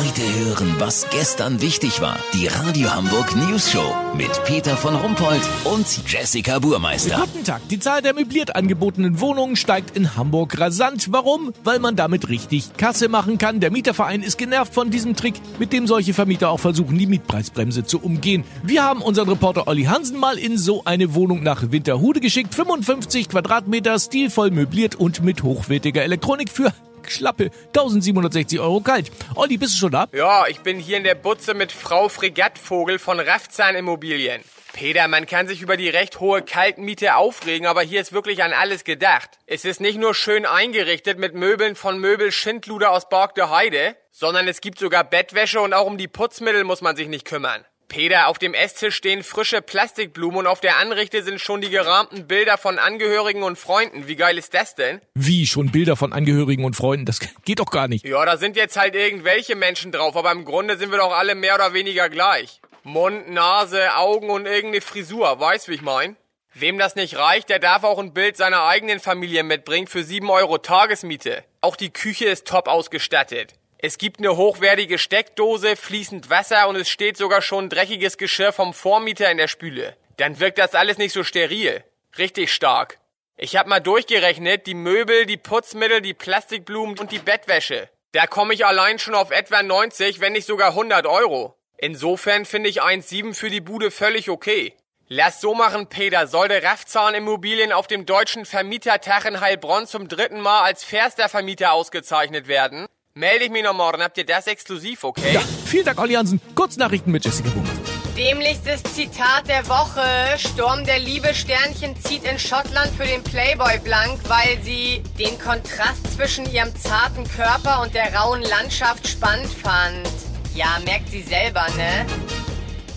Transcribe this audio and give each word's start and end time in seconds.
Heute 0.00 0.22
hören, 0.22 0.76
was 0.78 1.06
gestern 1.10 1.60
wichtig 1.60 2.00
war. 2.00 2.16
Die 2.32 2.46
Radio 2.46 2.90
Hamburg 2.90 3.36
News 3.36 3.70
Show 3.70 3.94
mit 4.16 4.30
Peter 4.44 4.74
von 4.74 4.94
Rumpold 4.94 5.42
und 5.64 5.86
Jessica 6.10 6.58
Burmeister. 6.58 7.16
Guten 7.20 7.44
Tag. 7.44 7.60
Die 7.68 7.78
Zahl 7.78 8.00
der 8.00 8.14
möbliert 8.14 8.56
angebotenen 8.56 9.20
Wohnungen 9.20 9.56
steigt 9.56 9.94
in 9.98 10.16
Hamburg 10.16 10.58
rasant. 10.58 11.12
Warum? 11.12 11.52
Weil 11.64 11.80
man 11.80 11.96
damit 11.96 12.30
richtig 12.30 12.78
Kasse 12.78 13.10
machen 13.10 13.36
kann. 13.36 13.60
Der 13.60 13.70
Mieterverein 13.70 14.22
ist 14.22 14.38
genervt 14.38 14.72
von 14.72 14.90
diesem 14.90 15.16
Trick, 15.16 15.34
mit 15.58 15.70
dem 15.70 15.86
solche 15.86 16.14
Vermieter 16.14 16.48
auch 16.48 16.60
versuchen, 16.60 16.96
die 16.96 17.06
Mietpreisbremse 17.06 17.84
zu 17.84 18.00
umgehen. 18.00 18.44
Wir 18.62 18.82
haben 18.82 19.02
unseren 19.02 19.28
Reporter 19.28 19.68
Olli 19.68 19.84
Hansen 19.84 20.18
mal 20.18 20.38
in 20.38 20.56
so 20.56 20.82
eine 20.86 21.12
Wohnung 21.12 21.42
nach 21.42 21.72
Winterhude 21.72 22.20
geschickt. 22.20 22.54
55 22.54 23.28
Quadratmeter, 23.28 23.98
stilvoll 23.98 24.50
möbliert 24.50 24.94
und 24.94 25.22
mit 25.22 25.42
hochwertiger 25.42 26.02
Elektronik 26.02 26.48
für 26.48 26.72
schlappe 27.10 27.50
1760 27.68 28.60
Euro 28.60 28.80
kalt. 28.80 29.10
Olli, 29.34 29.56
bist 29.56 29.74
du 29.74 29.78
schon 29.78 29.92
da? 29.92 30.08
Ja, 30.12 30.46
ich 30.46 30.60
bin 30.60 30.78
hier 30.78 30.96
in 30.96 31.04
der 31.04 31.14
Butze 31.14 31.54
mit 31.54 31.72
Frau 31.72 32.08
Fregattvogel 32.08 32.98
von 32.98 33.20
Raffzahn 33.20 33.74
Immobilien. 33.74 34.42
Peter, 34.72 35.08
man 35.08 35.26
kann 35.26 35.48
sich 35.48 35.62
über 35.62 35.76
die 35.76 35.88
recht 35.88 36.20
hohe 36.20 36.42
Kaltmiete 36.42 37.16
aufregen, 37.16 37.66
aber 37.66 37.82
hier 37.82 38.00
ist 38.00 38.12
wirklich 38.12 38.42
an 38.42 38.52
alles 38.52 38.84
gedacht. 38.84 39.30
Es 39.46 39.64
ist 39.64 39.80
nicht 39.80 39.98
nur 39.98 40.14
schön 40.14 40.46
eingerichtet 40.46 41.18
mit 41.18 41.34
Möbeln 41.34 41.74
von 41.74 41.98
Möbel 41.98 42.30
Schindluder 42.30 42.92
aus 42.92 43.08
Borg 43.08 43.34
der 43.34 43.50
Heide, 43.50 43.96
sondern 44.10 44.46
es 44.46 44.60
gibt 44.60 44.78
sogar 44.78 45.04
Bettwäsche 45.04 45.60
und 45.60 45.74
auch 45.74 45.86
um 45.86 45.98
die 45.98 46.08
Putzmittel 46.08 46.64
muss 46.64 46.82
man 46.82 46.96
sich 46.96 47.08
nicht 47.08 47.24
kümmern. 47.24 47.64
Peter, 47.90 48.28
auf 48.28 48.38
dem 48.38 48.54
Esstisch 48.54 48.94
stehen 48.94 49.24
frische 49.24 49.60
Plastikblumen 49.60 50.38
und 50.38 50.46
auf 50.46 50.60
der 50.60 50.76
Anrichte 50.76 51.24
sind 51.24 51.40
schon 51.40 51.60
die 51.60 51.70
gerahmten 51.70 52.28
Bilder 52.28 52.56
von 52.56 52.78
Angehörigen 52.78 53.42
und 53.42 53.58
Freunden. 53.58 54.06
Wie 54.06 54.14
geil 54.14 54.38
ist 54.38 54.54
das 54.54 54.76
denn? 54.76 55.00
Wie, 55.14 55.44
schon 55.44 55.72
Bilder 55.72 55.96
von 55.96 56.12
Angehörigen 56.12 56.64
und 56.64 56.76
Freunden? 56.76 57.04
Das 57.04 57.18
geht 57.44 57.58
doch 57.58 57.70
gar 57.70 57.88
nicht. 57.88 58.06
Ja, 58.06 58.24
da 58.24 58.36
sind 58.36 58.56
jetzt 58.56 58.76
halt 58.76 58.94
irgendwelche 58.94 59.56
Menschen 59.56 59.90
drauf, 59.90 60.16
aber 60.16 60.30
im 60.30 60.44
Grunde 60.44 60.78
sind 60.78 60.92
wir 60.92 60.98
doch 60.98 61.12
alle 61.12 61.34
mehr 61.34 61.56
oder 61.56 61.74
weniger 61.74 62.08
gleich. 62.08 62.60
Mund, 62.84 63.28
Nase, 63.28 63.96
Augen 63.96 64.30
und 64.30 64.46
irgendeine 64.46 64.80
Frisur, 64.80 65.40
weißt 65.40 65.68
wie 65.68 65.74
ich 65.74 65.82
mein? 65.82 66.16
Wem 66.54 66.78
das 66.78 66.94
nicht 66.94 67.16
reicht, 67.16 67.48
der 67.48 67.58
darf 67.58 67.82
auch 67.82 67.98
ein 67.98 68.14
Bild 68.14 68.36
seiner 68.36 68.62
eigenen 68.62 69.00
Familie 69.00 69.42
mitbringen 69.42 69.88
für 69.88 70.04
7 70.04 70.30
Euro 70.30 70.58
Tagesmiete. 70.58 71.44
Auch 71.60 71.74
die 71.74 71.92
Küche 71.92 72.26
ist 72.26 72.46
top 72.46 72.68
ausgestattet. 72.68 73.54
Es 73.82 73.96
gibt 73.96 74.18
eine 74.18 74.36
hochwertige 74.36 74.98
Steckdose, 74.98 75.74
fließend 75.74 76.28
Wasser 76.28 76.68
und 76.68 76.76
es 76.76 76.90
steht 76.90 77.16
sogar 77.16 77.40
schon 77.40 77.70
dreckiges 77.70 78.18
Geschirr 78.18 78.52
vom 78.52 78.74
Vormieter 78.74 79.30
in 79.30 79.38
der 79.38 79.48
Spüle. 79.48 79.96
Dann 80.18 80.38
wirkt 80.38 80.58
das 80.58 80.74
alles 80.74 80.98
nicht 80.98 81.14
so 81.14 81.24
steril. 81.24 81.82
Richtig 82.18 82.52
stark. 82.52 82.98
Ich 83.38 83.56
hab 83.56 83.66
mal 83.66 83.80
durchgerechnet, 83.80 84.66
die 84.66 84.74
Möbel, 84.74 85.24
die 85.24 85.38
Putzmittel, 85.38 86.02
die 86.02 86.12
Plastikblumen 86.12 86.98
und 86.98 87.10
die 87.10 87.20
Bettwäsche. 87.20 87.88
Da 88.12 88.26
komme 88.26 88.52
ich 88.52 88.66
allein 88.66 88.98
schon 88.98 89.14
auf 89.14 89.30
etwa 89.30 89.62
90, 89.62 90.20
wenn 90.20 90.34
nicht 90.34 90.46
sogar 90.46 90.72
100 90.72 91.06
Euro. 91.06 91.56
Insofern 91.78 92.44
finde 92.44 92.68
ich 92.68 92.82
1,7 92.82 93.32
für 93.32 93.48
die 93.48 93.62
Bude 93.62 93.90
völlig 93.90 94.28
okay. 94.28 94.74
Lass 95.08 95.40
so 95.40 95.54
machen, 95.54 95.86
Peter. 95.86 96.26
Sollte 96.26 96.62
Raffzahn 96.62 97.14
Immobilien 97.14 97.72
auf 97.72 97.86
dem 97.86 98.04
deutschen 98.04 98.44
Vermietertag 98.44 99.24
in 99.24 99.40
Heilbronn 99.40 99.86
zum 99.86 100.06
dritten 100.06 100.40
Mal 100.40 100.64
als 100.64 100.84
fairster 100.84 101.30
Vermieter 101.30 101.72
ausgezeichnet 101.72 102.46
werden, 102.46 102.86
Melde 103.20 103.44
ich 103.44 103.50
mich 103.50 103.62
noch 103.62 103.74
morgen. 103.74 104.02
Habt 104.02 104.16
ihr 104.16 104.24
das 104.24 104.46
exklusiv, 104.46 105.04
okay? 105.04 105.34
Ja, 105.34 105.42
vielen 105.66 105.84
Dank, 105.84 106.00
Olli 106.00 106.14
Hansen. 106.14 106.40
Kurznachrichten 106.54 107.12
mit 107.12 107.22
Jessica 107.22 107.50
Bummert. 107.50 107.76
Dämlichstes 108.16 108.82
Zitat 108.94 109.46
der 109.46 109.68
Woche. 109.68 110.38
Sturm 110.38 110.86
der 110.86 110.98
Liebe 111.00 111.34
Sternchen 111.34 111.94
zieht 112.02 112.24
in 112.24 112.38
Schottland 112.38 112.90
für 112.96 113.04
den 113.04 113.22
Playboy 113.22 113.78
blank, 113.80 114.20
weil 114.26 114.58
sie 114.62 115.02
den 115.18 115.38
Kontrast 115.38 116.14
zwischen 116.16 116.50
ihrem 116.50 116.74
zarten 116.74 117.28
Körper 117.36 117.82
und 117.82 117.94
der 117.94 118.14
rauen 118.14 118.40
Landschaft 118.40 119.06
spannend 119.06 119.52
fand. 119.52 120.08
Ja, 120.54 120.78
merkt 120.86 121.10
sie 121.10 121.20
selber, 121.20 121.66
ne? 121.76 122.06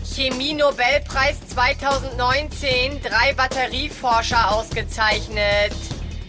Chemie-Nobelpreis 0.06 1.36
2019. 1.50 3.02
Drei 3.02 3.34
Batterieforscher 3.34 4.54
ausgezeichnet. 4.56 5.76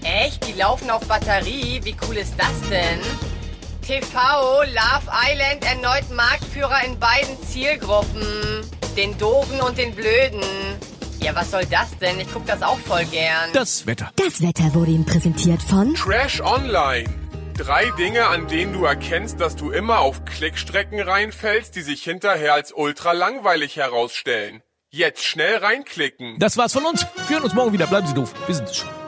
Echt? 0.02 0.44
Die 0.48 0.58
laufen 0.58 0.90
auf 0.90 1.06
Batterie? 1.06 1.80
Wie 1.84 1.94
cool 2.08 2.16
ist 2.16 2.34
das 2.36 2.68
denn? 2.68 3.33
TV, 3.84 4.16
Love 4.62 5.10
Island 5.12 5.62
erneut 5.62 6.10
Marktführer 6.10 6.84
in 6.86 6.98
beiden 6.98 7.36
Zielgruppen. 7.42 8.24
Den 8.96 9.16
Doofen 9.18 9.60
und 9.60 9.76
den 9.76 9.94
Blöden. 9.94 10.40
Ja, 11.20 11.34
was 11.34 11.50
soll 11.50 11.66
das 11.66 11.96
denn? 11.98 12.18
Ich 12.18 12.28
guck 12.32 12.46
das 12.46 12.62
auch 12.62 12.78
voll 12.78 13.04
gern. 13.04 13.50
Das 13.52 13.86
Wetter. 13.86 14.10
Das 14.16 14.40
Wetter 14.40 14.74
wurde 14.74 14.92
Ihnen 14.92 15.04
präsentiert 15.04 15.62
von 15.62 15.94
Trash 15.94 16.40
Online. 16.40 17.04
Drei 17.58 17.90
Dinge, 17.98 18.26
an 18.28 18.48
denen 18.48 18.72
du 18.72 18.86
erkennst, 18.86 19.38
dass 19.38 19.54
du 19.54 19.70
immer 19.70 19.98
auf 19.98 20.24
Klickstrecken 20.24 21.00
reinfällst, 21.00 21.76
die 21.76 21.82
sich 21.82 22.02
hinterher 22.02 22.54
als 22.54 22.72
ultra 22.72 23.12
langweilig 23.12 23.76
herausstellen. 23.76 24.62
Jetzt 24.90 25.24
schnell 25.24 25.58
reinklicken. 25.58 26.38
Das 26.38 26.56
war's 26.56 26.72
von 26.72 26.86
uns. 26.86 27.06
Wir 27.28 27.36
hören 27.36 27.44
uns 27.44 27.54
morgen 27.54 27.72
wieder. 27.72 27.86
Bleiben 27.86 28.06
Sie 28.06 28.14
doof. 28.14 28.32
Wir 28.46 28.54
sind 28.54 28.70
es 28.70 28.76
schon. 28.78 29.03